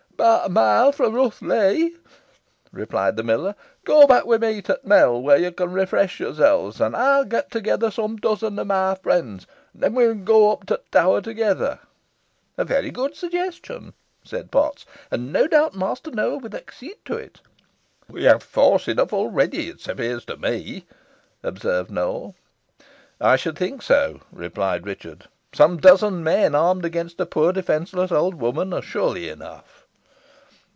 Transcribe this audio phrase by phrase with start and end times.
[0.23, 1.97] "About a mile fro' Rough Lee,"
[2.71, 3.55] replied the miller.
[3.85, 7.49] "Go back wi' me to t' mill, where yo con refresh yourselves, an ey'n get
[7.49, 11.21] together some dozen o' my friends, an then we'n aw go up to t' Tower
[11.21, 11.79] together."
[12.55, 13.93] "A very good suggestion,"
[14.23, 17.41] said Potts; "and no doubt Master Nowell will accede to it."
[18.07, 20.85] "We have force enough already, it appears to me,"
[21.41, 22.35] observed Nowell.
[23.19, 25.25] "I should think so," replied Richard.
[25.51, 29.79] "Some dozen men, armed, against a poor defenceless old woman, are surely enough."